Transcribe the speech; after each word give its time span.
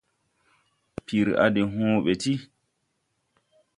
Pir 1.05 1.27
a 1.43 1.45
de 1.55 1.61
hõõ 1.73 1.91
bɛ 2.05 2.13
ti. 2.21 2.33